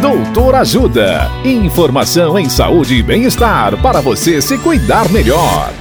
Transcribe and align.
Doutor 0.00 0.54
Ajuda. 0.56 1.30
Informação 1.42 2.38
em 2.38 2.50
saúde 2.50 2.96
e 2.96 3.02
bem-estar 3.02 3.80
para 3.80 4.02
você 4.02 4.42
se 4.42 4.58
cuidar 4.58 5.10
melhor. 5.10 5.72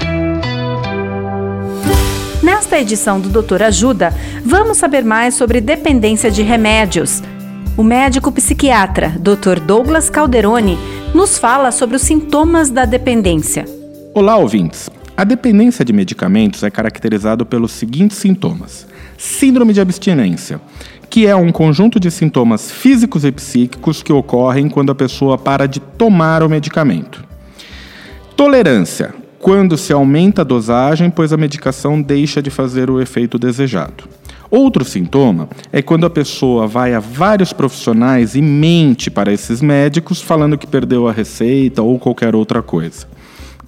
Nesta 2.41 2.79
edição 2.79 3.19
do 3.19 3.27
Doutor 3.27 3.61
Ajuda, 3.61 4.13
vamos 4.43 4.77
saber 4.77 5.03
mais 5.03 5.33
sobre 5.33 5.59
dependência 5.59 6.31
de 6.31 6.41
remédios. 6.43 7.21
O 7.75 7.83
médico 7.83 8.31
psiquiatra, 8.31 9.09
Dr. 9.19 9.59
Douglas 9.59 10.09
Calderoni, 10.09 10.77
nos 11.13 11.37
fala 11.37 11.69
sobre 11.71 11.97
os 11.97 12.01
sintomas 12.01 12.69
da 12.69 12.85
dependência. 12.85 13.65
Olá, 14.13 14.37
ouvintes. 14.37 14.89
A 15.17 15.23
dependência 15.23 15.85
de 15.85 15.93
medicamentos 15.93 16.61
é 16.63 16.69
caracterizada 16.69 17.45
pelos 17.45 17.71
seguintes 17.71 18.17
sintomas: 18.17 18.85
síndrome 19.17 19.71
de 19.71 19.79
abstinência, 19.79 20.59
que 21.15 21.25
é 21.25 21.33
um 21.33 21.49
conjunto 21.49 21.97
de 21.97 22.11
sintomas 22.11 22.69
físicos 22.69 23.23
e 23.23 23.31
psíquicos 23.31 24.03
que 24.03 24.11
ocorrem 24.11 24.67
quando 24.67 24.91
a 24.91 24.95
pessoa 24.95 25.37
para 25.37 25.65
de 25.65 25.79
tomar 25.79 26.43
o 26.43 26.49
medicamento. 26.49 27.23
Tolerância, 28.35 29.15
quando 29.39 29.77
se 29.77 29.93
aumenta 29.93 30.41
a 30.41 30.43
dosagem, 30.43 31.09
pois 31.09 31.31
a 31.31 31.37
medicação 31.37 32.01
deixa 32.01 32.41
de 32.41 32.49
fazer 32.49 32.89
o 32.89 32.99
efeito 32.99 33.39
desejado. 33.39 34.03
Outro 34.51 34.83
sintoma 34.83 35.47
é 35.71 35.81
quando 35.81 36.05
a 36.05 36.09
pessoa 36.09 36.67
vai 36.67 36.93
a 36.93 36.99
vários 36.99 37.53
profissionais 37.53 38.35
e 38.35 38.41
mente 38.41 39.09
para 39.09 39.31
esses 39.31 39.61
médicos 39.61 40.21
falando 40.21 40.57
que 40.57 40.67
perdeu 40.67 41.07
a 41.07 41.13
receita 41.13 41.81
ou 41.81 41.97
qualquer 41.97 42.35
outra 42.35 42.61
coisa. 42.61 43.07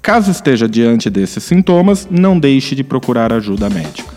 Caso 0.02 0.32
esteja 0.32 0.68
diante 0.68 1.10
desses 1.10 1.46
sintomas, 1.46 2.10
não 2.12 2.38
deixe 2.38 2.76
de 2.76 2.84
procurar 2.84 3.32
ajuda 3.32 3.70
médica. 3.70 4.17